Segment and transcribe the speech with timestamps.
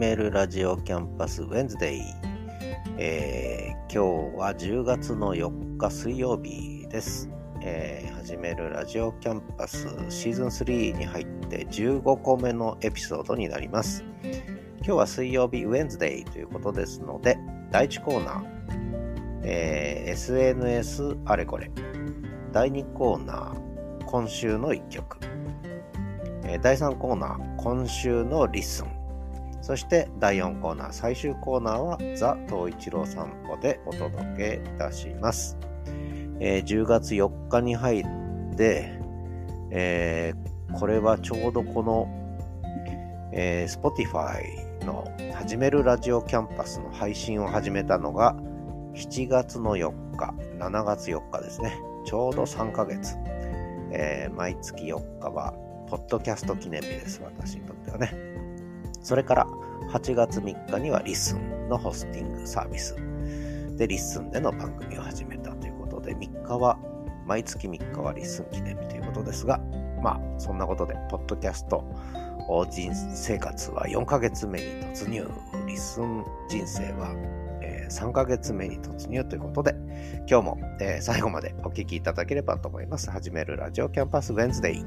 [0.00, 2.00] めるラジオキャンパスウェンズデイ、
[2.96, 7.28] えー、今日は10月の4日水曜日です、
[7.60, 14.02] えー、始めるラジオキャンパスシーズン3に入って15個目のエピソードになります。
[14.78, 17.36] 今日は水曜日ウェンズデイということですので
[17.70, 18.44] 第1コーナー、
[19.42, 21.70] えー、SNS あれこれ。
[22.52, 24.04] 第2コーナー。
[24.06, 25.18] 今週の1曲。
[26.62, 27.56] 第3コーナー。
[27.58, 28.99] 今週の LISTEN。
[29.70, 35.56] そして第4コーナー、最終コーナーはザ・東一郎散歩でお届けいたします。
[36.40, 38.04] えー、10月4日に入っ
[38.56, 38.98] て、
[39.70, 42.08] えー、これはちょうどこの、
[43.32, 45.04] えー、Spotify の
[45.36, 48.34] 始めるラジオキャンパスの配信を始めたのが
[48.94, 51.78] 7月の4日、7月4日ですね。
[52.04, 53.16] ちょうど3ヶ月。
[53.92, 55.54] えー、毎月4日は、
[55.86, 57.22] ポッドキャスト記念日です。
[57.22, 58.49] 私にとってはね。
[59.00, 59.46] それから
[59.92, 62.96] 8月3日には LISTEN のホスティングサービス。
[63.76, 66.78] で LISTEN での番組を始めたということで3日は
[67.26, 69.58] 毎月3日は LISTEN 記念日ということですが
[70.02, 71.82] まあそんなことでポッドキャスト
[72.70, 75.28] 人生活は4ヶ月目に突入。
[75.66, 77.14] LISTEN 人生は、
[77.90, 79.74] 3ヶ月目に突入ということで
[80.28, 80.58] 今日も、
[81.00, 83.10] 最後までお聞きいただければと思います。
[83.10, 84.84] 始めるラジオキャンパスウェンズデイ、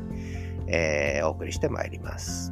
[0.67, 2.51] えー、お送りしてまいります。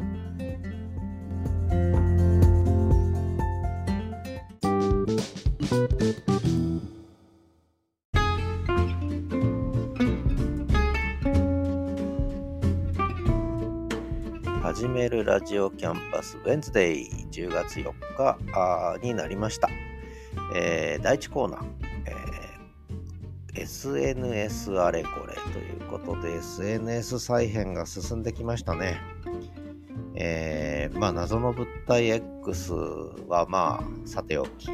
[14.62, 19.70] 始めるラジオキャンパスウェンズデイ10月4日になりました。
[20.54, 21.64] えー、第1コーナー、
[22.08, 29.00] えー、SNS あれこれということで SNS 再編が進んできましたね。
[30.24, 32.74] えー、まあ謎の物体 X
[33.28, 34.70] はまあさておき、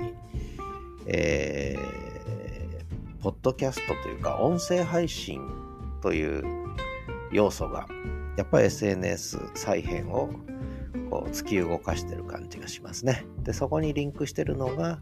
[1.06, 5.42] えー、ポッドキャストというか音声配信
[6.02, 6.44] という
[7.32, 7.88] 要素が
[8.36, 10.30] やっぱり SNS 再編を
[11.10, 13.26] こう突き動かしてる感じがしますね。
[13.44, 15.00] で、そこにリンクしてるのが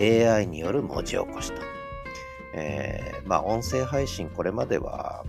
[0.00, 1.60] AI による文字起こしと。
[2.54, 5.24] えー、まあ音声配信これまでは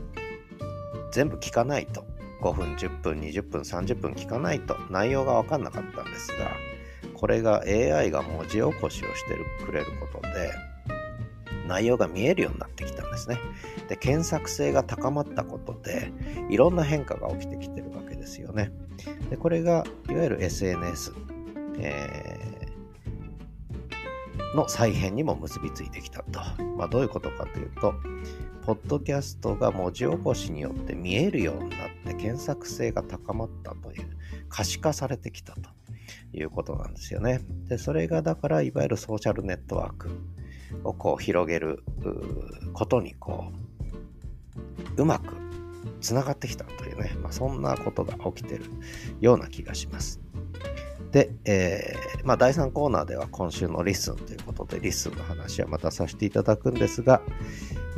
[1.12, 2.06] 全部聞かないと
[2.42, 6.52] 5分、10分、20分、30分聞かないと内容がわかんなかったんですが、
[7.14, 10.52] これが AI が文字起こしをしてくれることで、
[11.68, 13.40] 内容が見えるようになってきたんですね。
[13.88, 16.12] で、検索性が高まったことで、
[16.50, 18.72] いろんな変化が起きてきてるわけですよね。
[19.30, 21.14] で、これが、いわゆる SNS、
[21.80, 26.40] えー、の再編にも結びついてきたと。
[26.78, 27.94] まあ、どういうことかというと、
[28.66, 34.18] ポッドキャストが文字起こしによって見えるようになって検索性が高まったという、
[34.50, 35.70] 可視化されてきたと
[36.34, 37.42] いうことなんですよね。
[37.68, 40.10] で、それがだから、いわゆるソーシャルネットワーク。
[40.84, 41.84] をこう広げる
[42.74, 43.52] ことにこ
[44.98, 45.36] ううまく
[46.02, 48.66] つながってきたというね、まあ、そんなことが起きてる
[49.20, 50.22] ような気がします。
[51.16, 57.22] で、えー、まあ、第3コーナーでは今週の LISTEN ということで、 LISTEN の話はまたさせていただくんですが、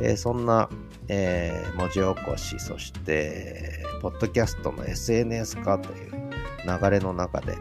[0.00, 0.70] えー、そんな、
[1.08, 7.56] えー、文字起こし、そして、ポッドキャストの SNS 化という流れの中で、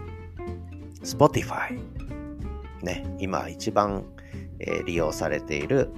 [1.03, 1.79] Spotify、
[2.84, 4.06] ね、今一番
[4.59, 5.89] え、利用されている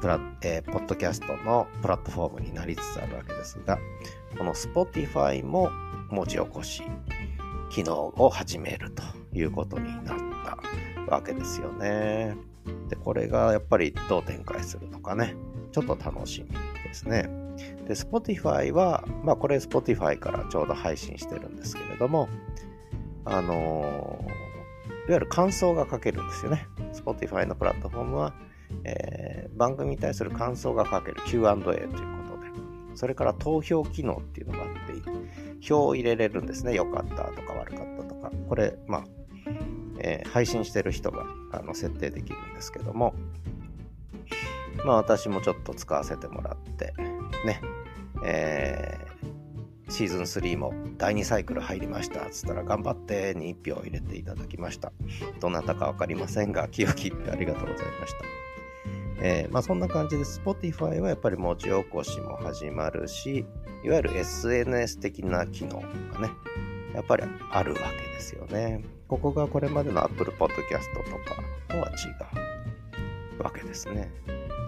[0.00, 3.78] プラ、えー、ポッドキャストのプラットフォームになりつつあるわけですが、
[4.36, 5.70] この Spotify も
[6.10, 6.82] 文字起こし
[7.74, 9.02] 機能を始めると
[9.32, 10.16] いうことになっ
[11.06, 12.36] たわけですよね。
[12.88, 15.34] で、これがやっぱりどう展開するのかね、
[15.72, 17.28] ちょっと楽しみですね。
[17.88, 22.28] で、Spotify は、まあこれ Spotify からちょうど配信してるんですけれども、
[23.24, 24.24] あの、
[25.08, 26.68] いわゆる感想が書けるんですよね。
[26.92, 28.34] Spotify のプラットフォームは、
[28.84, 32.50] えー、番組に対する感想が書ける Q&A ということで、
[32.94, 35.23] それから投票機能っていうのがあって、
[35.66, 36.74] 票を入れれるんですね。
[36.74, 38.30] 良かったとか悪かったとか。
[38.48, 39.04] これ、まあ、
[39.98, 43.14] えー、配信してる人があの設定できるんですけども、
[44.84, 46.94] まあ私もちょっと使わせてもらって、
[47.44, 47.60] ね、
[48.24, 48.98] え
[49.88, 52.28] シーズン3も第2サイクル入りました。
[52.30, 54.92] つったら頑張ってに1票入れていただきました。
[55.40, 58.18] どなたかわかりませんが、清き一票ありがとうございました。
[59.20, 63.46] えー、まあそんな感じで Spotify はやっぱり文字起こしも始まるし、
[63.84, 66.30] いわゆる SNS 的な機能がね、
[66.94, 68.82] やっぱりあるわけですよね。
[69.08, 74.10] ここがこれまでの Apple Podcast とかとは違うわけですね。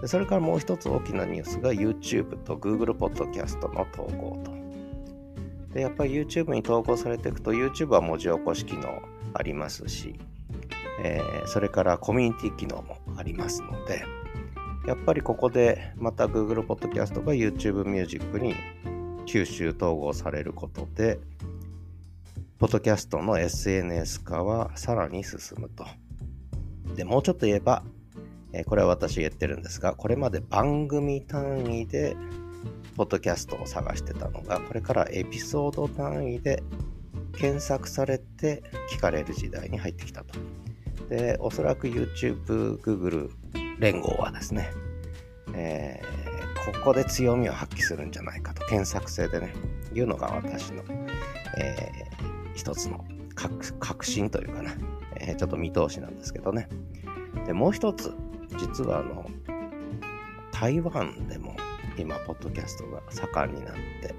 [0.01, 4.51] でそれからもう一つ大きなニュースが YouTube と Google Podcast の統合と。
[5.73, 9.01] で、やっぱり YouTube に投稿されていくと、YouTube は文字起こし機能、
[9.33, 10.15] ありますし、
[11.03, 14.03] えー、それからコミュニティ機能もありますので、
[14.87, 18.55] やっぱりここでまた Google Podcast が YouTube Music に
[19.27, 21.19] 吸収統合されることで、
[22.57, 25.85] ポッドキャストの SNS 化はさらに進むと。
[26.95, 27.83] で、もうちょっと言えば、
[28.53, 32.15] え、これは私言ってるんですが、これまで番組単位で
[32.95, 36.63] ポッドキャストを探してたのが、これからエピソード単位で
[37.37, 40.39] 検索されて聞かれる時代に入ってきたと。
[41.09, 43.29] で、おそらく YouTube、Google
[43.79, 44.71] 連合はですね、
[45.53, 46.36] えー、
[46.73, 49.53] ここで強みを発揮するんじゃないかと、検索性でね、
[49.93, 50.83] いうのが私の、
[51.57, 53.05] えー、一つの
[53.35, 54.71] 確信というかな、
[55.17, 56.67] えー、ちょっと見通しなんですけどね。
[57.45, 58.13] で、もう一つ、
[58.57, 59.25] 実はあの、
[60.51, 61.55] 台湾でも
[61.97, 64.15] 今、ポッドキャストが盛んになって、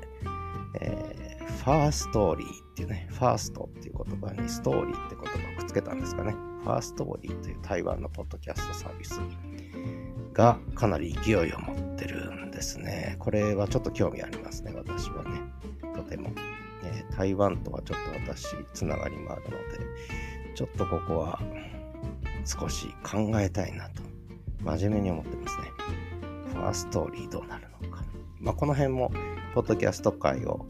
[0.81, 6.33] えー、ファーストーリーっていうね、ファーストっていう言葉にストーリーって言葉をくっつけたんですかね。
[6.63, 9.21] ファーストーリーという台湾のポッドキャストサービス
[10.33, 13.17] がかなり勢いを持っててるんですね。
[13.19, 15.41] これはちょっと興味ありますね、私はね。
[15.95, 16.31] とても。
[16.85, 19.57] えー、台湾とはちょっと私、つながりもあるので、
[20.55, 21.41] ちょっとここは
[22.45, 24.03] 少し考えたいなと、
[24.63, 25.65] 真面目に思ってますね。
[26.53, 28.05] ファーストーリーどうなるのか。
[28.41, 29.11] まあ、この辺も、
[29.55, 30.67] ポッドキャスト界を、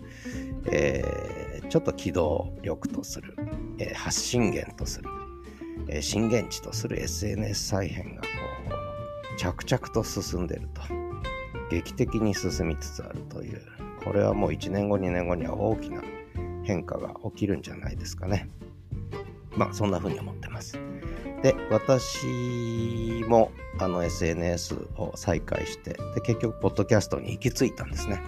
[0.71, 3.37] えー、ちょっと機動力とする、
[3.79, 5.09] えー、発信源とする、
[5.89, 8.29] え、震源地とする SNS 再編がこ
[9.35, 10.98] う、着々と進んでると。
[11.71, 13.63] 劇的に進みつつあるという、
[14.05, 16.03] これはもう1年後、2年後には大きな
[16.65, 18.49] 変化が起きるんじゃないですかね。
[19.57, 20.79] まあ、そんな風に思ってます。
[21.43, 28.23] で、私もあの SNS を再開して、で、結局、ポッドキャストに行き着いたんですね。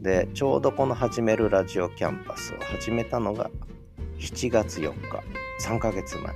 [0.00, 3.50] で、ちょうどこの始めるラジオキャンパスを始めたのが
[4.18, 5.22] 7月4日、
[5.66, 6.32] 3ヶ月前。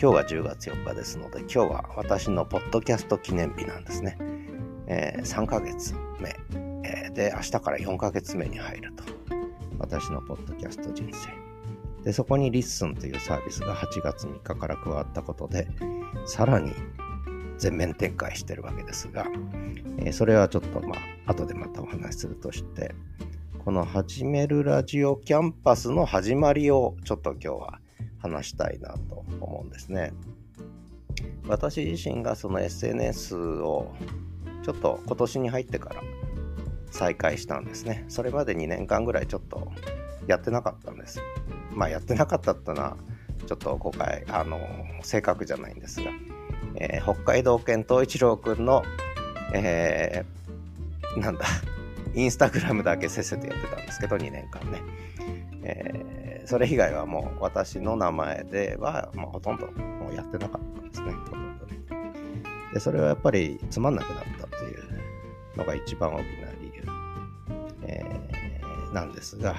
[0.00, 4.18] 今日が10月4日ですので、今日は私のポッドキャスト記念日なんですね。
[4.86, 6.34] えー、3ヶ月目、
[6.84, 9.04] えー、で、明日から4ヶ月目に入ると。
[9.78, 11.30] 私のポッドキャスト人生。
[12.04, 15.68] で、そこに LISTEN というサービスが8月3日から加わったことで、
[16.26, 16.72] さらに
[17.58, 19.26] 全面展開してるわけですが、
[19.98, 20.96] えー、それはちょっとま
[21.26, 22.94] あ、後でまたお話しするとして、
[23.64, 27.78] この始めるラジオキャンパスの始まりをちょっと今日は
[28.18, 30.12] 話したいなと思うんですね。
[31.46, 33.94] 私自身がその SNS を
[34.62, 36.02] ちょっと今年に入ってから
[36.90, 38.04] 再開したんですね。
[38.08, 39.72] それまで2年間ぐらいちょっと
[40.26, 41.20] やってなかったんです。
[41.72, 42.96] まあやってなかったってのは、
[43.46, 44.58] ちょっと今回、あの、
[45.02, 46.10] 正確じゃないんですが、
[46.76, 48.82] えー、北海道犬東一郎くんの、
[49.54, 51.44] えー、なんだ、
[52.14, 54.82] インスタグラムだけせっせとやってたんですけど、2年間ね。
[55.64, 61.78] えー、それ以外はもう私の名前では、まあ、ほとんどもうやってなかったんですね、ほとんどね。
[62.74, 64.51] で、それはやっぱりつまんなくなった
[65.56, 66.84] のが一番大きな理由、
[67.82, 69.56] えー、なんですが、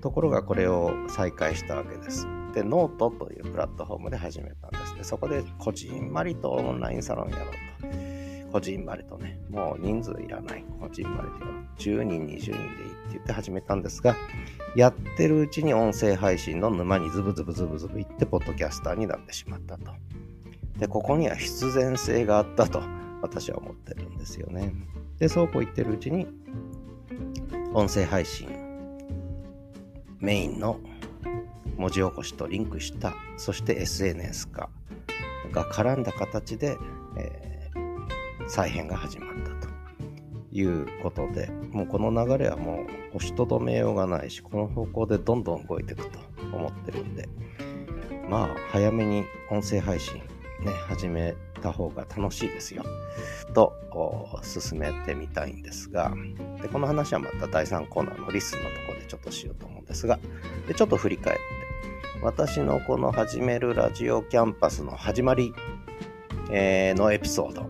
[0.00, 2.26] ところがこれを再開したわけです。
[2.54, 5.04] で、ノートというプラットフォームで始めたんですね。
[5.04, 7.46] そこでこじんまりとオンラインサロンやろう
[7.82, 8.16] と。
[8.52, 10.64] こじんまりとね、もう人数いらない。
[10.80, 11.46] こじんまりと
[11.82, 12.68] 10人、20人でいいって
[13.12, 14.16] 言って始めたんですが、
[14.74, 19.92] やってるうちに音声配信の沼にズブズブズブズブいって、ポッドキャスターになってしまったと。
[20.78, 22.80] で、ここには必然性があったと
[23.22, 24.72] 私は思ってるんですよね。
[25.18, 26.26] で、そうこう言ってるうちに、
[27.72, 28.48] 音声配信
[30.20, 30.80] メインの
[31.76, 34.70] 文字起こしとリンクした、そして SNS 化
[35.52, 36.76] が絡んだ形で、
[37.18, 39.72] えー、再編が始まったと
[40.52, 46.18] いうことで、もうこの流れはもう押しとどめようがないし、この方向でどんどん動いていくと
[46.52, 47.28] 思ってるんで、
[48.28, 50.16] まあ、早めに音声配信
[50.60, 51.34] ね、始め
[51.66, 52.84] た方が楽しいですよ。
[53.52, 53.72] と、
[54.42, 56.14] 進めてみたいんですが、
[56.62, 60.18] で、この話はまた第3コーナーのリスンのところでちょっとしようと思うんですが、
[60.68, 61.42] で、ちょっと振り返って、
[62.22, 65.52] 私のこの始めるラジオキャンパスの始まり、
[66.50, 67.68] えー、のエピソード。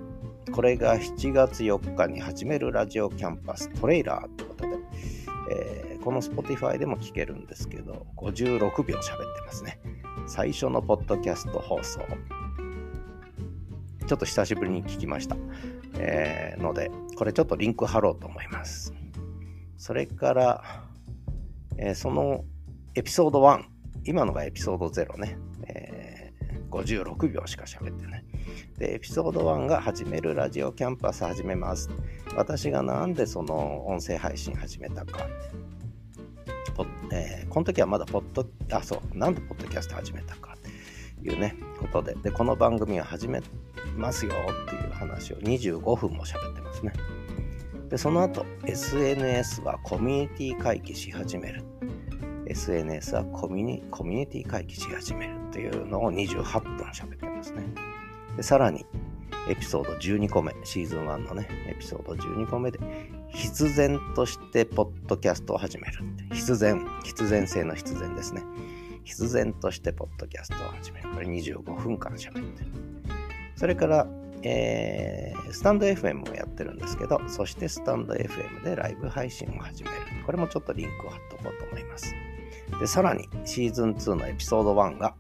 [0.53, 4.77] これが7月4日に始めるラジオキャンパストレーラーということで、
[5.51, 9.79] えー、この Spotify でも聞けるんですけど、56秒喋ってますね。
[10.27, 12.01] 最初のポッドキャスト放送。
[14.07, 15.37] ちょっと久しぶりに聞きました。
[15.99, 18.95] えー、ので、これちょっとリンク貼ろうと思います。
[19.77, 20.85] それから、
[21.77, 22.45] えー、その
[22.95, 23.65] エピソード1、
[24.05, 25.37] 今のがエピソード0ね、
[25.67, 28.25] えー、56秒しか喋ってない。
[28.79, 31.91] で、エピソード1が始めるラジオキャンパス始めます。
[32.37, 35.27] 私がなんでその音声配信始めたか。
[37.11, 40.57] えー、この時はまだポッド、あ、そう、なんでポッドキャスト始めたか
[41.23, 43.41] というね、ことで、で、この番組は始め
[43.97, 44.33] ますよ
[44.67, 46.93] っていう話を25分も喋ってますね。
[47.89, 51.63] で、その後、SNS はコミュニティ回帰し始める。
[52.47, 57.65] SNS はコミュニコミュニティ回帰し始めるというのを28分喋ってますね。
[58.37, 58.85] で、さらに、
[59.49, 62.79] エピソード12個目、シーズン1のね、エピソード12個目で、
[63.31, 66.01] 必然としてポッドキャストを始める。
[66.33, 68.43] 必然、必然性の必然ですね。
[69.05, 71.11] 必然としてポッドキャストを始める。
[71.11, 72.96] これ25分間喋ってる。
[73.57, 74.07] それから、
[74.43, 79.97] えー、スタンド FM をやってるんですけど、そしてスタンド FM でライブ配信を始める。
[80.25, 82.15] これもちょっとリンクを貼っとこうと思います。
[82.79, 85.15] で、さらにシーズン2のエピソード1が、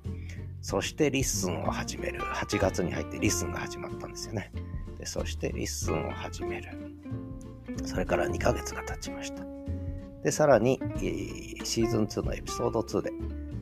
[0.60, 2.20] そして LISTEN を始める。
[2.20, 4.52] 8月に入って LISTEN が始まったんですよね。
[4.98, 6.70] でそして LISTEN を始める。
[7.84, 9.44] それから2ヶ月が経ちました。
[10.22, 10.80] で、さらに、
[11.62, 13.12] シーズン2のエピソード2で、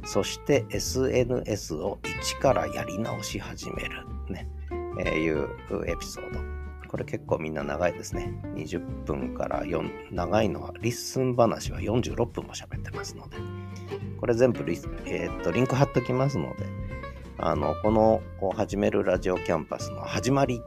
[0.07, 4.07] そして SNS を一からやり直し始める。
[4.31, 4.49] ね、
[5.01, 5.49] えー、いう
[5.87, 6.41] エピソード。
[6.89, 8.33] これ結構みんな長いですね。
[8.55, 13.37] 20分から4、長いのは、 LISTEN 話は46分も喋ってますので、
[14.21, 16.67] これ全部リ,、えー、っとリンク貼っときますので、
[17.39, 18.23] あの、この
[18.55, 20.61] 始めるラジオキャンパスの始まり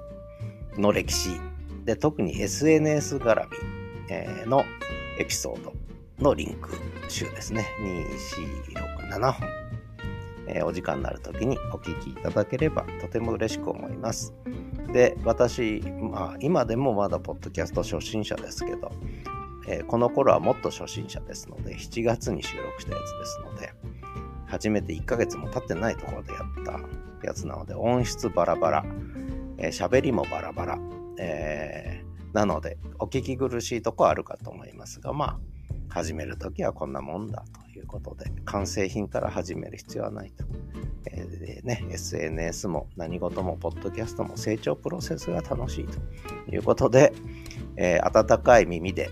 [0.77, 1.39] の歴史
[1.85, 3.57] で、特に SNS 絡み、
[4.09, 4.65] えー、の
[5.19, 5.73] エピソード
[6.19, 6.71] のリンク
[7.07, 7.65] 集ですね。
[7.81, 8.05] 2、
[8.75, 9.56] 4、6、7本。
[10.47, 14.33] えー、お時間になるときにお聞きいただければとても嬉しく思います。
[14.93, 18.91] で、私、まあ、今でもまだポッドキャスト初心者ですけど、
[19.67, 23.73] えー、この頃はもっと初心者ですので、7月に収録したやつですので、
[24.45, 28.85] 初めて1ヶ月も経ってないところでやったやつなので、音質バラバラ、
[29.57, 30.79] えー、喋りもバラバラ、
[31.19, 35.39] えー、なので、お聞き苦しいとこあるかと思いますが、まあ、
[35.89, 40.43] 始めるときはこんなもんだということで、完成品から始める必要はないと。
[41.09, 47.13] えー、ね、SNS も何事も、ポッドキャストも成長プロセスが楽しいということで、
[47.77, 49.09] えー、温かい耳で、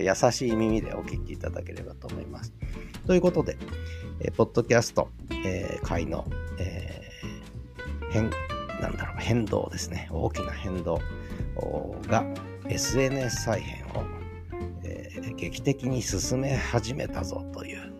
[0.00, 2.54] 優しい耳でお聞きいただければと思います。
[3.06, 3.58] ということで、
[4.20, 5.08] えー、ポッドキャスト、
[5.44, 6.24] えー、界の、
[6.58, 8.30] えー、変、
[8.80, 10.08] なんだろう、変動ですね。
[10.12, 11.00] 大きな変動
[12.08, 12.24] が
[12.68, 14.19] SNS 再編を、
[15.36, 17.92] 劇的に進め始めたぞという、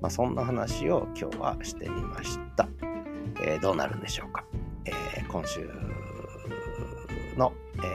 [0.00, 2.68] まあ、そんな話を今日はしてみました。
[3.42, 4.44] えー、どうなるんでしょうか。
[4.84, 5.68] えー、今週
[7.36, 7.52] の、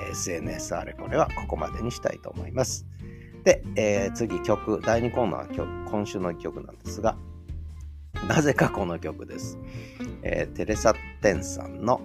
[0.08, 2.86] え、SNS あれこれはここまでにしたいと思います。
[3.44, 7.18] で、え、次曲、第2コーナー曲、今週の曲なんですが、
[8.28, 9.58] なぜかこの曲です。
[10.24, 12.02] え、テレサ・テンさんの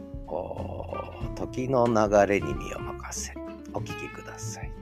[1.37, 3.33] 時の流れに身を任せ、
[3.73, 4.78] お聴きください。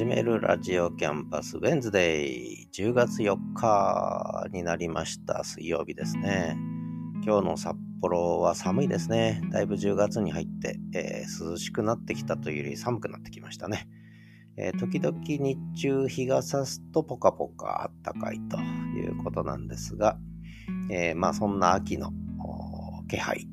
[0.00, 6.56] 始めるラジオキャンパスウェンズデイ10月4日になりました水曜日ですね。
[7.22, 9.42] 今日の札幌は寒いですね。
[9.50, 13.90] だいぶ10月に入って、えー、涼しくなってきたというより寒くなってきましたね。
[14.56, 20.16] えー、時々日中日が差すとポカポカあったかいということなんですが、
[20.90, 22.10] えー、まあそんな秋の
[23.06, 23.46] 気配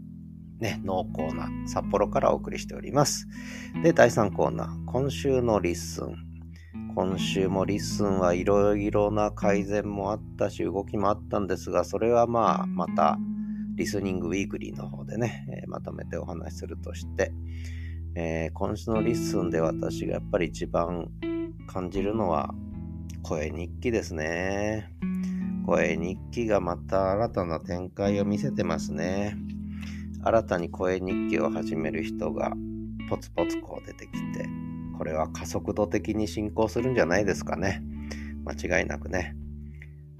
[0.62, 3.27] ね、濃厚な札幌からお送りしております。
[3.84, 6.27] で、第3コーナー、今週の LISTEN。
[6.98, 13.20] 今週も LISTEN はいろいろな改善もあったし、動きもあったんですが、それはまあ、また、
[13.75, 17.32] リスニングウィークリーの方でね、え、まとめてお話しするとして、
[18.16, 21.12] えー、今週の LISTEN で私がやっぱり一番
[21.68, 22.56] 感じるのは、
[23.22, 24.92] 声日記ですね。
[25.68, 29.38] 声日記がまた新たな展開を見せてますね。
[30.24, 32.54] 新たに声日記を始める人が
[33.08, 34.50] ポツポツこう出てきて、
[34.98, 37.84] これは加速度的に進行するんじゃないですかね。
[38.46, 39.36] 間違いなくね。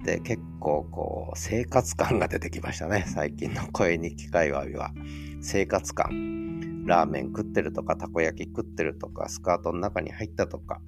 [0.04, 3.04] で、結構こう、生活感が出てきましたね。
[3.06, 4.92] 最近の声日記会話は。
[5.40, 6.84] 生活感。
[6.86, 10.80] ラーメン食ってるとか、たこ焼き食ってるとか、スカートの中に入ったとか、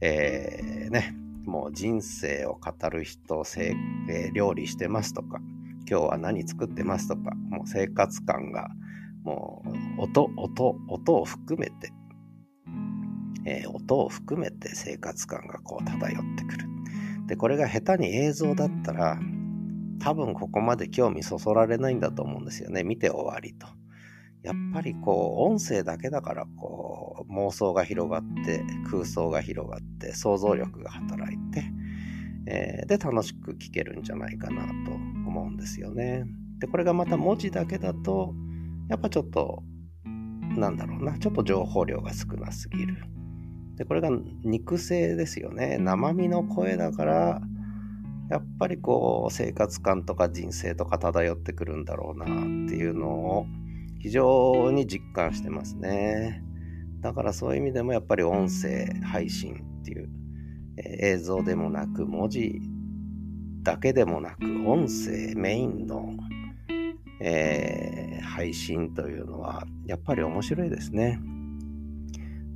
[0.00, 1.14] えー、ね、
[1.44, 5.40] もう人生を語る人、えー、料理してますとか、
[5.88, 8.70] 今日は何作ってますとか、もう生活感が、
[9.22, 9.62] も
[9.98, 11.92] う音、音、音を含めて、
[13.44, 16.68] えー、音を含めて生活感がこう漂ってくる。
[17.26, 19.18] で、これが下手に映像だったら、
[20.00, 22.82] 多分ここまで興味そそられないんだと思うんですよね。
[22.82, 23.66] 見て終わりと。
[24.42, 31.64] やっぱりこう、音声だけだからこう妄想が広がって空想が広がって想像力が働いて、
[32.46, 36.24] えー、で楽しく聞けるんじゃないかなと思うんですよね。
[36.58, 38.34] でこれがまた文字だけだと
[38.88, 39.62] やっぱちょっと
[40.56, 43.11] なんだろうなちょっと情報量が少なすぎる。
[43.82, 44.10] でこれが
[44.44, 47.40] 肉声ですよね生身の声だから
[48.30, 52.28] やっぱりこう生活感とか人生とか漂ってくるんだろうなっ
[52.68, 53.46] ていうのを
[54.00, 56.44] 非常に実感してますね。
[57.00, 60.08] だからそういう意味でもやっぱり音声配信っていう、
[60.76, 62.60] え映像でもなく文字
[63.62, 66.14] だけでもなく音声メインの、
[67.20, 71.20] えー、配信というのはやっぱり面白いですね。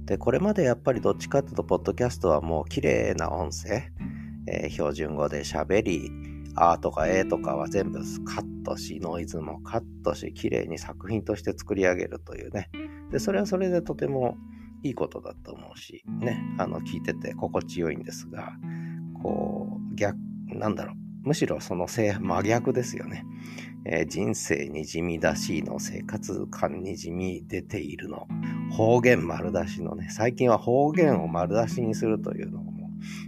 [0.07, 3.91] で、これまでやっぱりどっちかっていうと、ポッドキャストはもう綺麗な音声、
[4.47, 6.11] えー、標準語で喋り、
[6.55, 12.71] あとかえとかは全部カットし、ノイズもカットし、綺麗に作品として作り上げるというね。
[13.11, 14.37] で、それはそれでとても
[14.83, 18.53] いいことだと思うし、ね、あの、聞いてて心地よいんですが、
[19.23, 23.25] こう、逆、なんだろう、むしろその真逆ですよね。
[23.85, 28.27] えー、人生に地味だしの生活感に地味出ているの。
[28.73, 32.77] 方言丸出しのね、最近は方言を丸出しにするというのも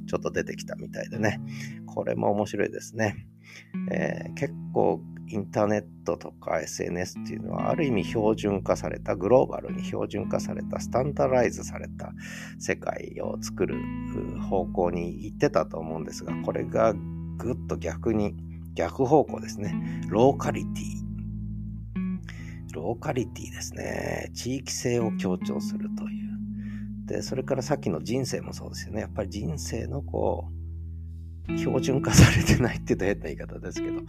[0.07, 1.41] ちょっと出てきたみたいでね。
[1.87, 3.27] これも面白いですね。
[3.91, 12.13] えー、結構インターネットとか SNS っていうのはある意味標準化されたグローバルに標準化されたスタンダライズされた
[12.59, 13.77] 世界を作る
[14.49, 16.95] 方向に行ってたと思うんですがこれが
[17.37, 18.35] ぐっと逆に、
[18.75, 20.03] 逆方向ですね。
[20.09, 21.08] ローカリティ。
[22.79, 24.31] ローカリティですね。
[24.35, 26.29] 地域性を強調するという。
[27.07, 29.01] で、それからさっきの人生もそうですよね。
[29.01, 30.49] やっぱり人生のこ
[31.49, 34.03] う、標準化されてないって言うと変な言い方ですけど、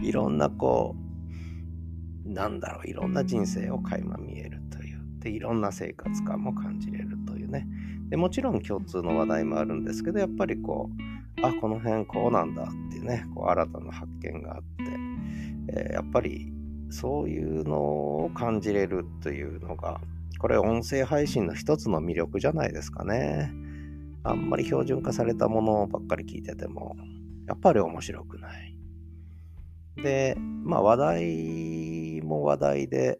[0.00, 0.96] いろんなこ
[2.24, 5.00] う、なんだろう、いろんな人生を垣間見えるという。
[5.20, 7.66] で、いろんな生活感も感じれるというね。
[8.08, 11.14] でもちろん共通の話題もあるんですけど、やっぱりこう、
[11.46, 16.52] あこの辺こうなんだっていうねこう新たな発見があって、えー、やっぱり
[16.94, 17.76] そういうの
[18.24, 20.00] を感じれるというのが
[20.38, 23.52] これ音声配信の一つの魅力じゃないですかね。
[24.22, 26.94] あんまり標準化されたものばっかり聞いてても
[27.48, 28.78] やっぱり面白くない。
[30.02, 33.18] でまあ話題も話題で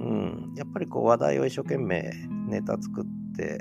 [0.00, 2.10] うんやっぱりこう話題を一生懸命
[2.48, 3.04] ネタ作っ
[3.36, 3.60] て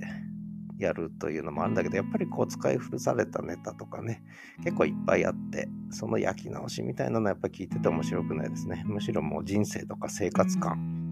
[0.81, 4.23] やるというのもあるんだけど、やっぱりこう使い古されたネタとかね、
[4.63, 8.83] 結構いっぱいあって、その焼き直しみたいなのやっぱ聞いてて面白くないですね。
[8.85, 11.11] むしろもう人生とか生活感、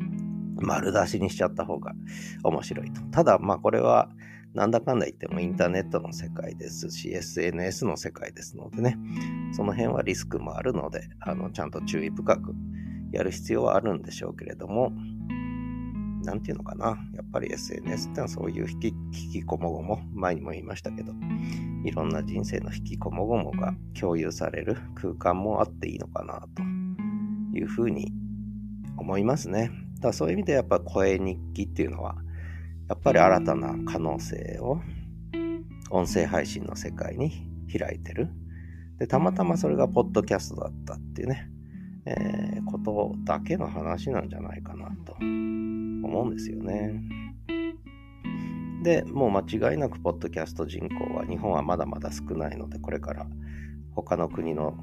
[0.62, 1.93] 丸出しにしちゃった方が
[2.43, 3.01] 面白いと。
[3.12, 4.10] ただ、まあこれは、
[4.53, 8.97] なんだかんだ言ってもインターネットの世界ですし、SNS の世界ですのでね、
[9.51, 12.55] その辺はリスクもあるので、あの、ちゃんと注意深く
[13.12, 14.91] やる必要はあるんでしょうけれども、
[16.23, 16.97] なんていうのかな。
[17.13, 21.13] やっぱり SNS ってのはそういう引き、引きこもごも、前にも言いましたけど、
[21.84, 26.63] いろんな人生の引きこもごもが共有される空間もあっていいのかなと
[27.58, 28.12] いうふうに
[28.97, 29.71] 思いますね。
[29.95, 32.15] だからそういう意味でやっぱ声日記っていうのは、
[32.89, 34.82] やっぱり新たな可能性を
[35.91, 37.32] 音声配信の世界に
[37.71, 38.29] 開いてる。
[38.97, 41.49] で、たまたまそれがポッドキャストだったっていうね、
[42.05, 45.15] えー、ことだけの話なんじゃないかなと
[46.09, 47.01] 思うんですよね。
[48.83, 53.27] で、もう間違いなくポッドキャスト人口は日本はまだまだ少ないので、これから
[53.93, 54.73] 他の国の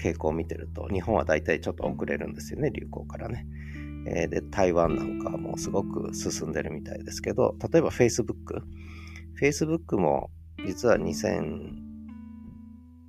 [0.00, 3.46] 傾向を見てると、日本は大体ちょっと遅れるんですよね、流行からね。
[4.06, 8.34] えー、で、台湾なんかはもうすごく進んでるみたいですけど、例えば Facebook。
[9.40, 10.30] Facebook も
[10.66, 11.70] 実は2007、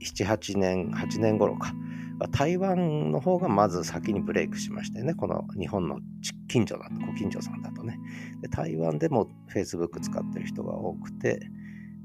[0.01, 1.73] 8年、8年頃か。
[2.27, 5.99] 台湾の方がまず先にブレイクしましてね、この日本の
[6.49, 7.97] 近所だと、ご近所さんだとね。
[8.41, 11.39] で台湾でも Facebook 使ってる人が多くて、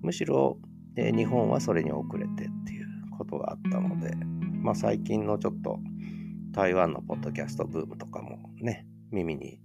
[0.03, 0.59] むしろ、
[0.97, 2.87] えー、日本はそれに遅れてっていう
[3.19, 4.15] ことがあったので、
[4.63, 5.81] まあ最近のちょっと
[6.53, 9.59] 台湾のポッドキャストブームとかもね、耳に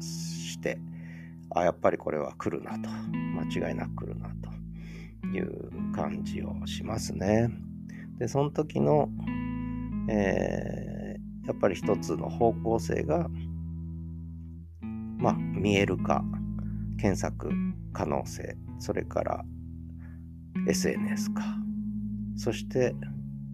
[0.00, 0.78] して、
[1.54, 7.48] あ、やっぱりこれは来るなと、間違いなく来るなという感じをしますね。
[8.18, 9.08] で、その時の
[10.08, 13.28] えー、やっぱり一つの方向性が、
[15.18, 16.24] まあ、見える化、
[16.98, 17.50] 検索
[17.92, 19.44] 可能性、それから
[20.68, 21.42] SNS 化、
[22.36, 22.94] そして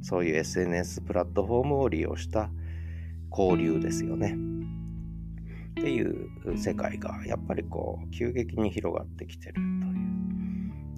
[0.02, 2.50] そういう SNS プラットフォームを利用した
[3.30, 4.37] 交流ですよね。
[5.80, 9.66] っていう世界がやっぱりこう急激に広がってきてるという、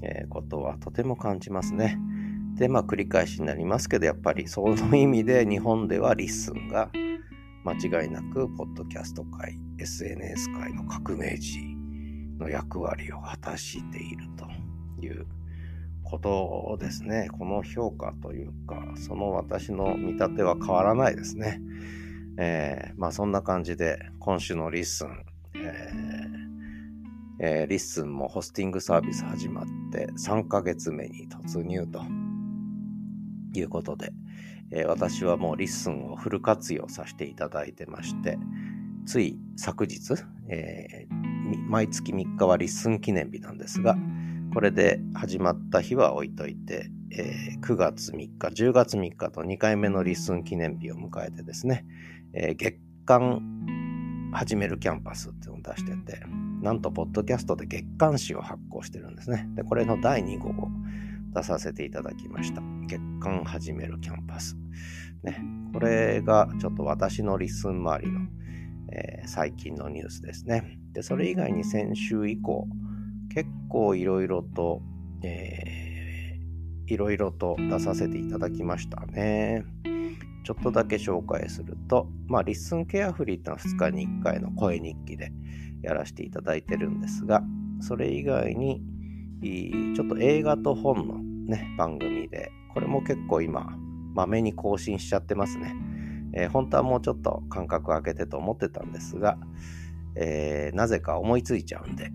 [0.02, 1.98] え、ことはとても感じますね。
[2.58, 6.90] で、まあ繰り返しになりますけど、やっぱりその意味で日本では LISTEN が
[7.64, 11.60] 間違いなく、ポッドキャスト界、SNS 界の革命児
[12.38, 15.26] の役割を果たしているという
[16.02, 17.28] ことですね。
[17.38, 21.60] この評価というか、その私の見立ては変わらないですね。
[22.38, 25.24] えー、まあそんな感じで今週の LISTEN、
[25.54, 26.38] えー
[27.40, 32.02] えー、 LISTEN もホスティングサービス始まって3ヶ月目に突入と
[33.52, 34.12] ということで、
[34.70, 38.38] えー、私はもう LISTEN をフル活用させていただいてまして、
[39.06, 40.14] つい昨日、
[40.48, 43.96] えー、毎月3日は LISTEN 記念日なんですが、
[44.52, 51.86] これで始まった日は置いといて、えー、9月3日、10月3日と2回目の LISTEN 記念日を迎えてですね、
[52.34, 53.40] えー、月刊
[54.32, 56.20] 始めるキャンパスっていうのを出してて、
[56.62, 59.48] なんと、ポッドキャストで月刊誌を発行してるんですね。
[59.54, 60.68] で、これの第2号を
[61.34, 62.62] 出させていただきました。
[62.86, 64.56] 月刊始めるキャンパス。
[65.22, 65.40] ね、
[65.72, 68.20] これがちょっと私の LISTEN 周りの、
[68.92, 70.78] えー、最近のニュースですね。
[70.92, 72.66] で、それ以外に先週以降、
[73.34, 74.82] 結構いろいろと、
[76.86, 79.64] いろいろと出させていただきましたね。
[80.44, 85.30] ちょっとだけ紹介すると、まあ、リッスンケアフリーってのは2日に1回の声日記で
[85.82, 87.42] やらせていただいてるんですが、
[87.80, 88.82] それ以外に、
[89.42, 93.76] ちょっと映画と本のね、番組で、これも結構今、
[94.14, 95.74] まめに更新しちゃってますね。
[96.34, 99.38] えー、本当はもうちょっと間隔空けてと思ってたんですが、
[100.14, 102.10] えー、なぜか思いついちゃうんで、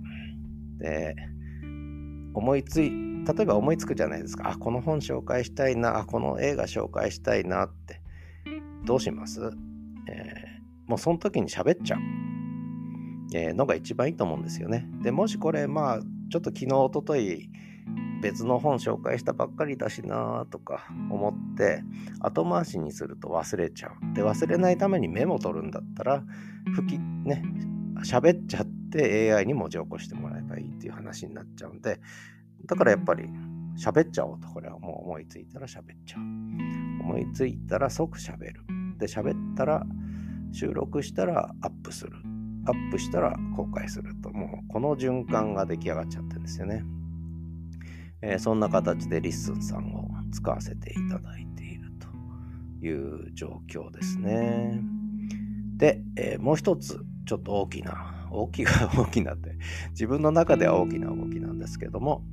[0.80, 1.16] で、
[2.34, 4.52] 思いつい、例えば思いつくじゃないですか。
[4.52, 8.02] あ、この本紹介したいな、あ、この映画紹介したいなって、
[8.86, 9.42] どうします、
[10.10, 12.00] えー、もうその時に喋っちゃう、
[13.34, 14.88] え、のが一番いいと思うんですよね。
[15.02, 16.00] で、もしこれ、まあ、
[16.34, 17.48] ちょっと昨日、おととい、
[18.24, 21.84] 別の本紹介したばっかりだしなとか思って
[22.22, 24.16] 後回しにすると忘れちゃう。
[24.16, 26.24] で忘れないためにメモ取るんだったら
[26.74, 27.44] 吹きね
[28.04, 32.00] 喋っちゃって AI に文字起こしてもらえばいいっていう話になっちゃうんで
[32.66, 33.26] だからやっぱり
[33.78, 36.22] 喋っちゃおうとこれはもう思いついたら喋っちゃう。
[37.04, 38.66] 思いついたら即喋る。
[38.98, 39.86] で喋ったら
[40.52, 42.33] 収録したらアップする。
[42.66, 46.84] アップしたら公開するともうこの循環が出来上がっちゃってるんですよね。
[48.22, 54.82] えー、そんな形で LISTEN さんを使わせていただいているという状況ですね。
[55.76, 59.58] で、えー、もう一つちょっと大きな、大きな大きなって
[59.90, 62.24] 自分の中では大きな動きなんですけども、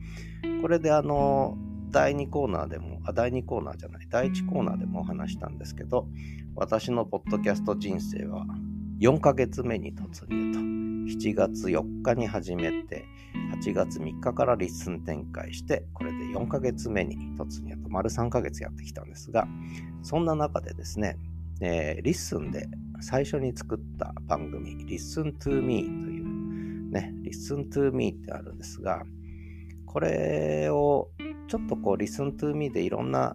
[0.62, 1.58] これであの、
[1.90, 6.06] 第2コーナーでも、あ、第2コーナーじゃない、第1コーナーでもお話したんですけど、
[6.54, 8.46] 私のポッドキャスト人生は
[9.00, 10.60] 4ヶ月目に突入と。
[11.10, 13.06] 7月4日に始めて、
[13.58, 19.48] 8月3日から LISTEN 展開して、これで4ヶ月目に突入と、丸3ヶ月やってきたんですが、
[20.02, 21.16] そんな中でですね、
[21.62, 22.68] えー、 LISTEN で
[23.00, 29.02] 最初に作った番組、Listen to Me という、ね、Listen to Me ってあるんですが、
[29.86, 31.08] これを
[31.48, 33.34] ちょっとこう Listen to Me でいろんな、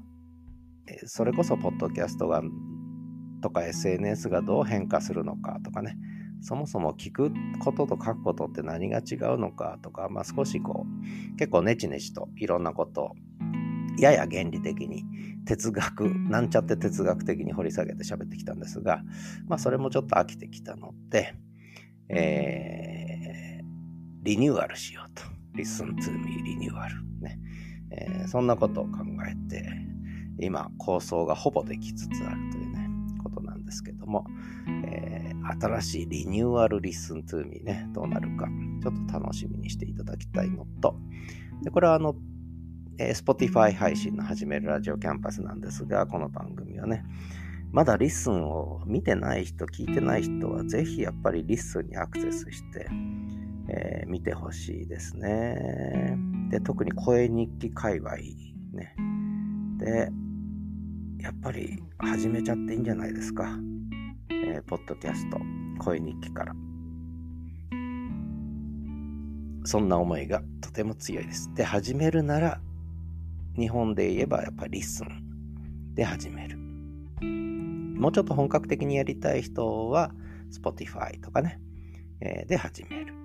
[1.08, 2.44] それこそポッドキャストが
[3.46, 6.00] とか SNS がどう変化するのかとかね、
[6.42, 10.88] そもそも聞くことと書くことって何が違うのかとか、まあ、少しこ
[11.34, 13.12] う結構ネチネチといろんなことを
[14.00, 15.06] やや原理的に
[15.46, 19.04] 哲学なんちゃって哲学的に掘り下げて喋ってきたんですが、
[19.48, 21.36] まあ、それもちょっと飽きてきたので、
[22.10, 23.66] えー、
[24.24, 25.22] リニューアルしようと。
[25.56, 26.96] Listen to me リニューアル。
[27.22, 27.40] ね、
[27.92, 29.70] えー、そんなことを考えて
[30.40, 32.75] 今構想がほぼできつつあるというね。
[33.66, 34.26] ですけども、
[34.86, 38.48] えー、新しいリニューアルリスントゥーミーね、どうなるか、
[38.82, 40.98] ちょっと楽しみにしていただきたいのと、
[41.64, 42.16] でこれはあの、
[42.98, 47.04] えー、Spotify 配信の始めるラジオキャンパスなんですが、この番組はね、
[47.72, 52.88] まだ LISTEN を見てない人、聞いてない人は、ぜひやっぱり LISTEN にアクセスして、
[53.68, 56.18] えー、見てほしいですね。
[56.50, 58.16] で、特に声日記界隈
[58.74, 58.96] ね。
[59.78, 60.10] で、
[61.26, 63.58] やっぱり始めちゃっていいんじゃないですか。
[64.30, 65.40] えー、ポッドキャスト、
[65.80, 66.54] 声日記から。
[69.64, 71.52] そんな思いがとても強いです。
[71.56, 72.62] で、始めるなら、
[73.58, 76.60] 日本で言えばやっぱり LISTEN で始める。
[76.60, 80.12] もうちょっと本格的にやりたい人は、
[80.52, 81.60] Spotify とかね、
[82.22, 83.16] えー、で始める。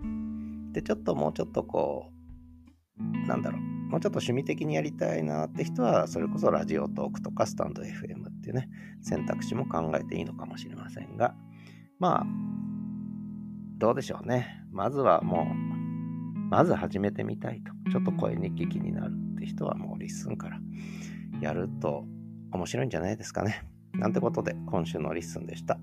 [0.72, 2.10] で、ちょっともうちょっとこ
[2.98, 8.68] う、なんだろう、もうちょっと趣味的にやりたいなって人は、それこそ Radiotalk とかスタンド FM っていうね、
[9.02, 11.34] 選択肢も考えていいのかもしれませんが、
[11.98, 12.26] まあ、
[13.78, 14.62] どうでしょうね。
[14.70, 17.90] まずはもう、まず始めてみたいと。
[17.90, 20.60] ちょっと声日記気になるって人はもう LISTEN から
[21.40, 22.04] やると
[22.52, 23.66] 面白いんじゃないですかね。
[23.94, 25.80] なんてことで今週の LISTEN でした。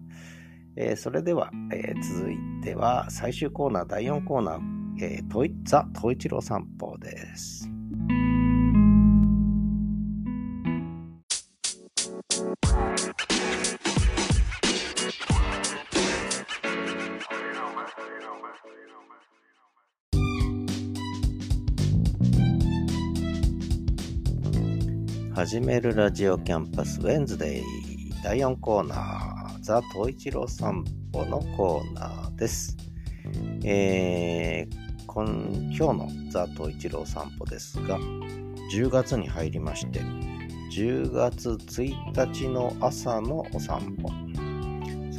[0.78, 7.77] えー、それでは、えー、続いては最終コーナー、第4コーナーえー、トイザ・トイチロ散歩です。
[25.38, 27.64] 始めるラジオキャンパス Wednesday
[28.24, 32.76] 第4コーナーザ・トイチロー散歩のコーナーです。
[33.64, 35.24] えー、今
[35.68, 38.00] 日のザ・トイチロー散歩ですが
[38.72, 40.00] 10月に入りまして
[40.72, 44.10] 10月1日の朝のお散歩。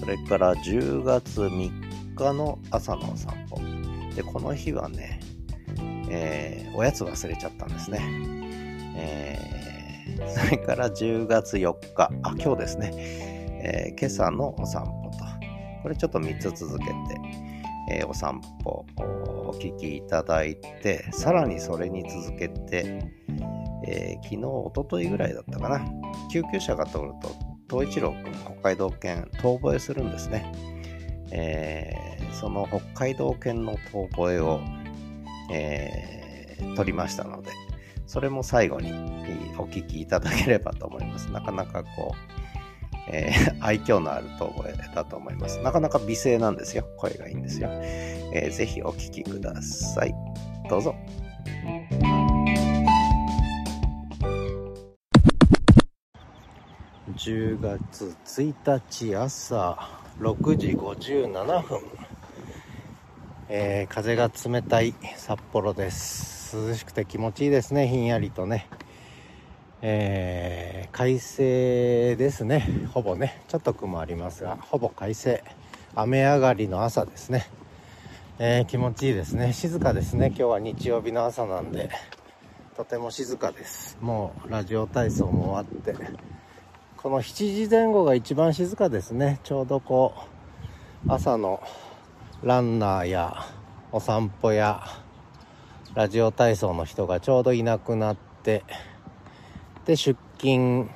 [0.00, 3.60] それから10月3日の朝のお散歩。
[4.16, 5.20] でこの日はね、
[6.10, 8.00] えー、おやつ忘れちゃったんですね、
[8.96, 9.57] えー
[10.28, 12.92] それから10月4日、あ、今日ですね、
[13.62, 15.18] えー、今朝のお散歩と、
[15.82, 16.92] これちょっと3つ続けて、
[17.90, 18.86] えー、お散歩を
[19.48, 23.10] お聞きいただいて、さらにそれに続けて、
[23.86, 25.84] えー、昨日、おとといぐらいだったかな、
[26.30, 27.30] 救急車が通ると、
[27.70, 30.52] 東一郎くん、北海道犬、遠吠えするんですね。
[31.30, 34.60] えー、その北海道犬の遠吠えを、
[35.52, 37.50] えー、取りましたので、
[38.08, 38.90] それも最後に
[39.58, 41.30] お聞きいただければと思います。
[41.30, 45.60] なかなかこう、えー、 愛嬌のある遠吠えだと思います。
[45.60, 46.84] なかなか美声なんですよ。
[46.96, 47.68] 声がいいんですよ。
[47.70, 50.14] えー、ぜひお聞きください。
[50.70, 50.94] どうぞ。
[57.14, 59.76] 10月1日朝
[60.20, 61.80] 6時57分、
[63.50, 68.68] えー、風が冷たい札幌です涼しくて気持ちいいですねひんやりとね。
[69.80, 72.88] えー、快晴ですね。
[72.92, 75.42] ほぼねちょっと雲ありますがほぼ快晴。
[75.94, 77.46] 雨上がりの朝ですね、
[78.38, 79.52] えー、気持ちいいですね。
[79.52, 80.28] 静かですね。
[80.28, 81.90] 今日は日曜日の朝なんで
[82.76, 83.98] とても静かです。
[84.00, 85.94] もうラジオ体操も終わって。
[86.96, 89.40] この7時前後が一番静かですね。
[89.42, 90.14] ちょうどこ
[91.06, 91.62] う朝の
[92.42, 93.46] ランナーや
[93.92, 94.82] お散歩や
[95.98, 98.62] ラジオ体操の人がちょうどいなくなって
[99.84, 100.88] で出勤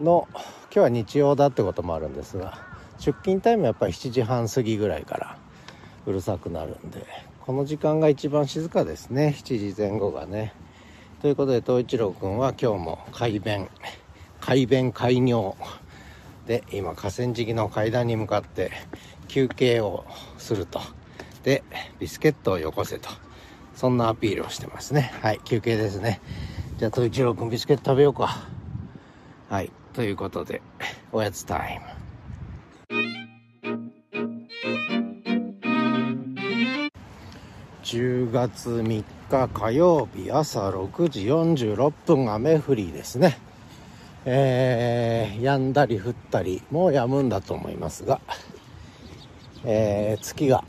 [0.00, 2.58] の今日は日曜だってこともあるんですが
[2.98, 5.38] 出勤タイムはやっぱり7時半過ぎぐらいから
[6.06, 7.06] うるさくなるんで
[7.46, 9.36] この時間が一番静かですね。
[9.38, 10.54] 7時前後がね。
[11.22, 13.68] ということで東一郎君は今日も快便
[14.40, 15.54] 快便快尿
[16.48, 18.72] で今河川敷の階段に向かって
[19.28, 20.04] 休憩を
[20.36, 20.80] すると。
[21.44, 21.62] で
[22.00, 23.27] ビスケットをよこせと。
[23.78, 25.12] そんなアピールをしてますね。
[25.22, 26.20] はい、休憩ですね。
[26.78, 28.48] じゃあ、東一郎くんビスケット食べようか。
[29.48, 30.62] はい、ということで、
[31.12, 31.86] おやつタイム。
[37.84, 43.38] 10月3日火曜日朝6時46分雨降りですね。
[44.24, 48.20] えー、止んだり降ったり、もう止むんだと思いますが、
[49.64, 50.64] えー、月が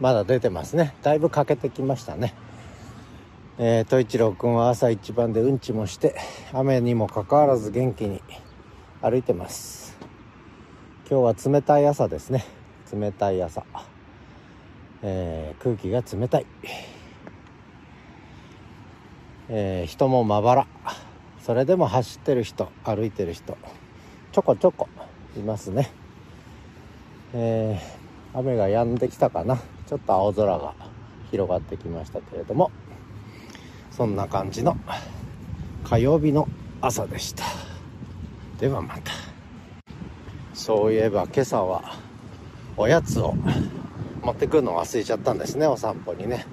[0.00, 0.94] まだ出てますね。
[1.02, 2.34] だいぶ欠けてきましたね。
[3.58, 6.14] えー、戸一郎君は朝一番でうんちもして
[6.52, 8.22] 雨にもかかわらず元気に
[9.02, 9.98] 歩いてます。
[11.10, 12.44] 今日は冷たい朝ですね。
[12.92, 13.64] 冷たい朝、
[15.02, 16.46] えー、空気が冷たい、
[19.48, 20.66] えー、人もまばら。
[21.42, 23.56] それでも走ってる人歩いてる人
[24.32, 24.86] ちょこちょこ
[25.34, 25.90] いますね、
[27.32, 29.58] えー、雨が止んできたかな。
[29.88, 30.74] ちょっと青空が
[31.30, 32.70] 広がってきましたけれども
[33.90, 34.76] そんな感じの
[35.82, 36.46] 火曜日の
[36.80, 37.44] 朝でした。
[38.60, 39.12] ではまた。
[40.52, 41.94] そういえば今朝は
[42.76, 43.34] おやつを
[44.22, 46.44] 持ってくるの忘れちゃったんですねお散歩にね。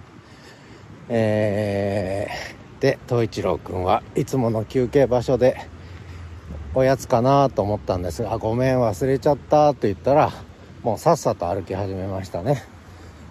[1.09, 5.57] えー、で東一郎くんはいつもの休憩場所で
[6.73, 10.31] おやつかなと思ったんですが「ごめん忘れちゃった」と言ったら
[10.83, 12.74] もうさっさと歩き始めましたね。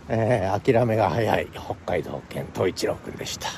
[0.09, 3.49] えー、諦めが早い北海道犬東一郎くんでした。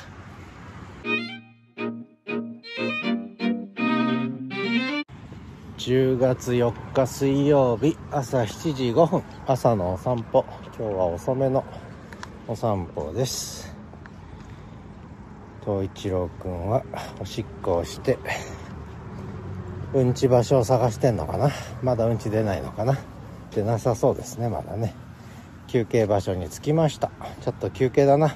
[5.77, 9.23] 10月4日水曜日朝7時5分。
[9.45, 10.43] 朝のお散歩。
[10.77, 11.63] 今日は遅めの
[12.47, 13.73] お散歩です。
[15.65, 16.83] 東一郎くんは
[17.19, 18.17] おしっこをして
[19.93, 21.51] うんち場所を探してんのかな。
[21.81, 22.97] まだうんち出ないのかな。
[23.53, 25.06] 出なさそうですねまだね。
[25.67, 27.11] 休憩場所に着きました。
[27.41, 28.35] ちょっと休憩だな。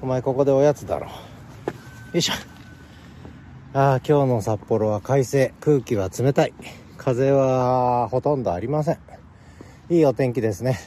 [0.00, 1.06] お前ここでおやつだろ。
[1.06, 1.12] よ
[2.14, 2.32] いしょ。
[3.74, 5.52] ああ今日の札幌は快晴。
[5.60, 6.54] 空気は冷たい。
[6.96, 8.98] 風はほとんどありません。
[9.90, 10.78] いいお天気ですね。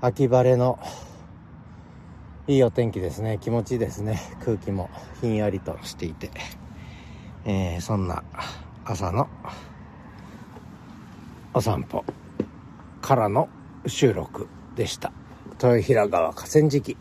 [0.00, 0.78] 秋晴れの。
[2.46, 3.38] いいお天気ですね。
[3.40, 4.18] 気持ちいいですね。
[4.44, 4.90] 空気も
[5.20, 6.30] ひんやりとしていて。
[7.44, 8.22] えー、そんな
[8.84, 9.28] 朝の
[11.52, 12.04] お散歩
[13.00, 13.48] からの
[13.86, 14.48] 収録。
[14.74, 15.12] でした。
[15.52, 16.96] 豊平川河川敷。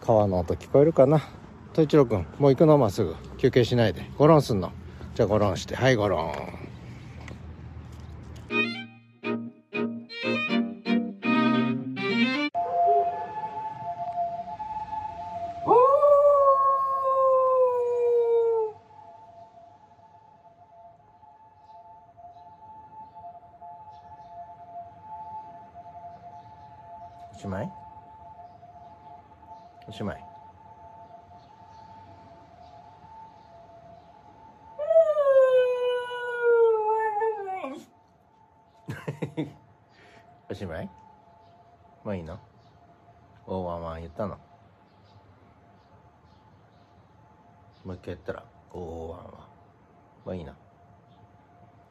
[0.00, 1.22] 川の音聞こえるかな？
[1.70, 2.78] 豊一郎君、もう行くの？
[2.78, 3.14] まっすぐ。
[3.38, 4.10] 休憩しないで。
[4.18, 4.72] ゴロンすんの。
[5.14, 5.76] じゃあゴロンして。
[5.76, 6.67] はい、ゴロン。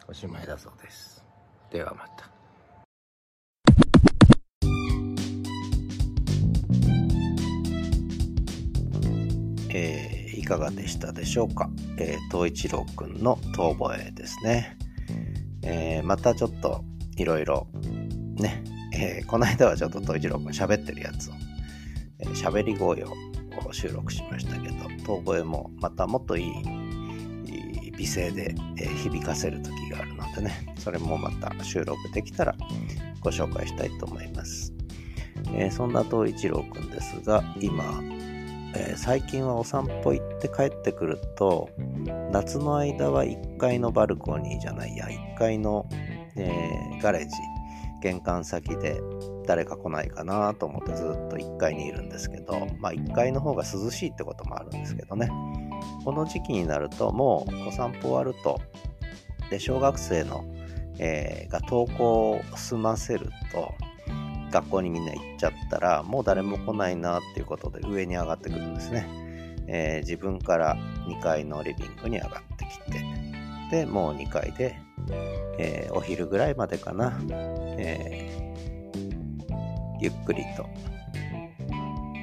[0.10, 1.22] おしまいだそうです。
[1.70, 2.30] ではまた。
[9.70, 14.78] えー、いかがでしたでしょうか、えー、東一郎くんの遠吠えですね、
[15.62, 16.84] えー、またちょっと
[17.18, 17.68] いろいろ
[18.38, 18.64] ね、
[18.96, 21.34] えー、この間はちょっと東一郎くん喋ってるやつを
[22.34, 23.14] 喋、えー、り声を
[23.74, 26.54] 収録しましたけど遠吠えもまたもっといい
[27.98, 32.56] 美声で、えー、響かせるとがあるのでねそれもまた収録できたら
[33.22, 34.74] ご紹介したいと思います、
[35.54, 37.84] えー、そんな東一郎くんですが今
[38.76, 41.70] えー、最近はお散歩行って帰ってくると
[42.32, 45.88] 夏の間は1階のバルコニーじゃないや1階の、
[46.36, 47.32] えー、ガレージ
[48.02, 49.02] 玄関先で
[49.48, 55.32] 誰か来ないかなと思ってずっと1階にいるんですけど、まあ、1階の方が涼しいってこともあるんですけどね。
[56.04, 58.62] この時期になるともうお散歩終わると
[59.50, 60.46] で小学生の、
[61.00, 63.74] えー、が登校を済ませると
[64.52, 69.08] 学校にみんな行っちゃったら、もう誰も来ないなっていうことで上に上がってくるんですね。
[69.68, 73.06] えー、自分から2階のリビングに上がってきて、
[73.70, 74.78] で、もう2階で、
[75.60, 77.20] えー、お昼ぐらいまでかな、
[77.78, 78.54] え、
[80.00, 80.64] ゆっくりと、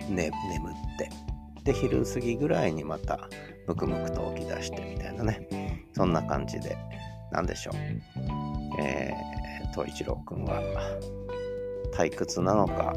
[0.09, 1.11] ね、眠って、
[1.65, 3.29] で、昼過ぎぐらいにまた、
[3.67, 6.79] むくむくと起き出してみたいなね、そんな感じで、
[7.35, 7.75] なんでしょう。
[8.81, 10.63] えー、東一郎くんは、
[11.93, 12.95] 退屈なのか、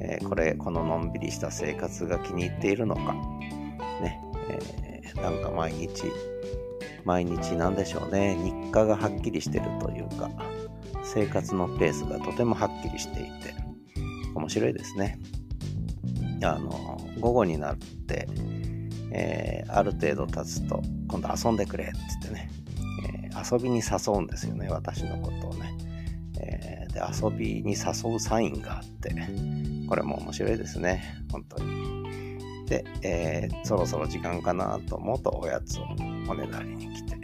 [0.00, 3.14] えー、これこののんびりした生活が気に入っているのか
[4.00, 6.04] ね、えー、なんか毎日
[7.04, 10.30] 毎日なんでしょうね日課がはっきりしてるというか
[11.02, 13.54] 生活のペースがとてもはっきりしていて
[14.34, 15.18] 面白いですね
[16.44, 18.28] あの午後になって、
[19.12, 21.88] えー、ある程度経つと今度遊んでくれっ
[22.22, 22.50] つってね、
[23.34, 25.74] 遊びに誘うんですよね私のことをね。
[26.38, 29.14] えー、で遊びに誘うサインがあって、
[29.88, 32.66] これも面白いですね、本当に。
[32.66, 35.84] で、えー、そろそろ時間かなと思うとおやつを
[36.28, 37.16] おねだりに来て、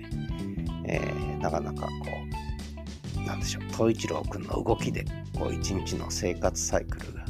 [0.85, 1.90] えー、なかなかこ
[3.16, 5.05] う、なんでしょう、東一郎くんの動きで、
[5.38, 7.25] こう一日の生活サイクルが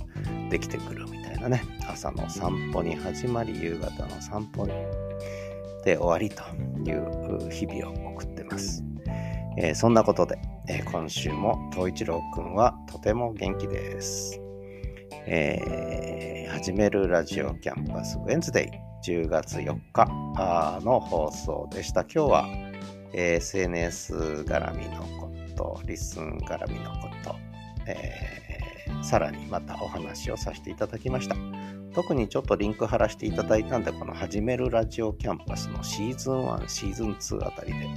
[0.51, 4.73] できてくるみたいなね、朝の散歩に始まり、夕方の散歩に
[5.85, 6.43] で終わりと
[6.89, 8.85] いう日々を送ってます。
[9.57, 14.41] えー、そんなことで、えー、今週も東一郎くんはとても元気です。
[15.27, 20.07] えー、始めるラジオキャンパスウェンズデイ10月4日
[20.85, 22.03] の放送でした。
[22.03, 22.49] 今日は、
[23.13, 24.15] えー、SNS
[24.47, 27.35] 絡みのこと、リスン絡みのこと、
[27.87, 31.37] えー、さらにまたお話をさせていただきました。
[31.95, 37.89] 特にちょっとリンク貼らせていただいたんで、この始めるラジオキャンパスのシーズン1、シーズン2あたりで、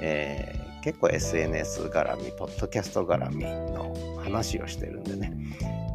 [0.00, 5.32] えー、結構 SNS 絡み、ポッドキャスト絡みの話をしてるんでね、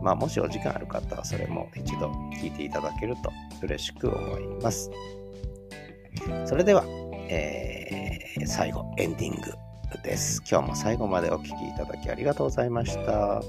[0.01, 3.31] まあ、もしお時間ある方はそれも一度聞いていただけると
[3.63, 4.91] 嬉しく思います。
[6.45, 6.83] それでは、
[7.29, 9.53] えー、最後、エンディング
[10.03, 10.41] です。
[10.49, 13.41] 今日も最後までお聴きいただきありがとうございました。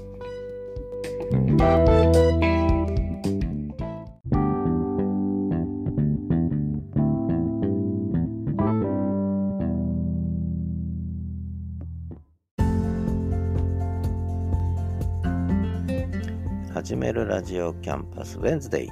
[16.87, 18.89] 始めるラジオキャンパスウェンズデイ。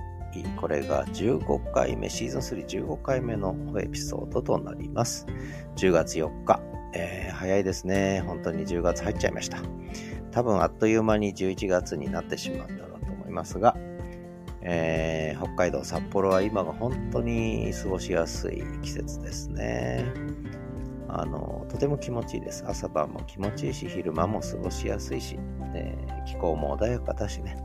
[0.60, 5.26] これが15回目、シーズン315回目のエピソードとなります。
[5.78, 6.60] 10月4日。
[6.94, 8.22] えー、早いですね。
[8.28, 9.60] 本当に10月入っちゃいました。
[10.32, 13.78] 多分あっという間に11月になってしまうんだろうと思いますが、
[14.62, 20.04] えー、北海道札幌は今が本当に過ごしやすい季節ですね。
[21.08, 22.66] あの、とても気持ちいいです。
[22.68, 25.40] 朝晩も気持ちいいし、昼間も過ごしやすいし、
[25.74, 27.56] えー、気候も穏やかだしね、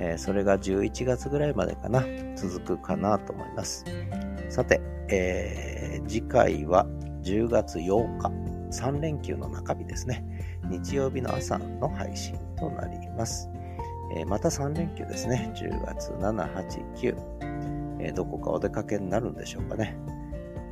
[0.00, 2.04] えー、それが11月ぐらいまでかな、
[2.36, 3.84] 続くかなと思います。
[4.48, 6.86] さて、えー、次回は
[7.22, 8.30] 10月8日、
[8.70, 10.24] 3連休の中日ですね。
[10.70, 13.50] 日曜日の朝の配信となります。
[14.16, 15.52] えー、また3連休ですね。
[15.54, 19.96] 10月7、8、9、え、どこかお出かけになるんでしょうかね。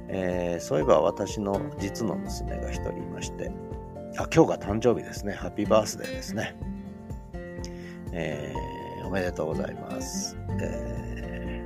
[0.09, 3.51] え、そういえば私の実の娘が一人いまして、
[4.19, 5.33] あ、今日が誕生日ですね。
[5.33, 6.57] ハッピーバースデーですね。
[8.13, 8.76] えー、
[9.07, 10.37] おめでとうございます。
[10.61, 11.65] え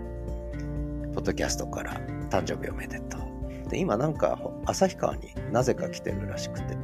[0.52, 1.94] ー、ポッドキャストから
[2.28, 3.68] 誕生日おめでとう。
[3.70, 6.76] で、今なんか旭川になぜか来てるらしくて。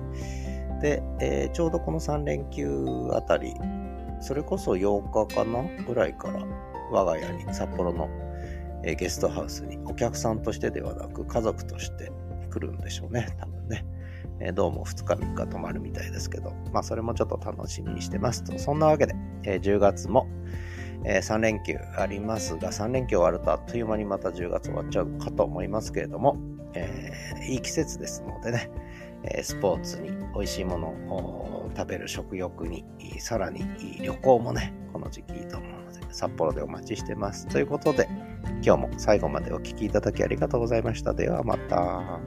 [0.80, 3.54] で、えー、ちょうどこの3連休あたり、
[4.22, 6.40] それこそ8日かなぐらいから
[6.90, 8.08] 我が家に札幌の、
[8.82, 12.10] えー、ゲストハウスにお客さんとしてではなく家族として
[12.50, 13.55] 来るんでしょうね、多分。
[14.40, 18.58] え、どうも2日3日泊まるみたいですけど、まあそれもちょっと楽しみにしてますと。
[18.58, 19.14] そんなわけで、
[19.44, 20.26] え、10月も、
[21.04, 26.36] え、3連休ありますが、3連休終わるとあっという間にまた10月終わっちゃうかと思いますけれども、
[26.74, 28.70] えー、いい季節ですのでね、
[29.24, 32.84] えスポーツに美味しいものを食べる食欲に、
[33.18, 33.64] さらに
[34.00, 37.46] 旅行もね、この時期いいと思うので、札幌でお待ちしてます。
[37.48, 38.08] ということで、
[38.62, 41.14] 今日も最後までお聴きいただきありがとうございました。
[41.14, 42.20] ではまた。